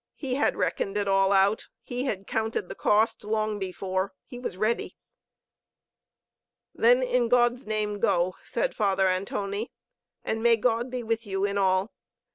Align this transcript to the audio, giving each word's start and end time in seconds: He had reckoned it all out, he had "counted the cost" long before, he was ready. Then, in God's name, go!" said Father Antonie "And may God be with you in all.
He 0.15 0.33
had 0.33 0.55
reckoned 0.55 0.97
it 0.97 1.07
all 1.07 1.31
out, 1.31 1.67
he 1.83 2.05
had 2.05 2.25
"counted 2.25 2.69
the 2.69 2.73
cost" 2.73 3.23
long 3.23 3.59
before, 3.59 4.13
he 4.25 4.39
was 4.39 4.57
ready. 4.57 4.97
Then, 6.73 7.03
in 7.03 7.29
God's 7.29 7.67
name, 7.67 7.99
go!" 7.99 8.33
said 8.53 8.75
Father 8.75 9.07
Antonie 9.07 9.69
"And 10.23 10.41
may 10.41 10.57
God 10.57 10.89
be 10.89 11.03
with 11.03 11.27
you 11.27 11.45
in 11.45 11.59
all. 11.59 11.93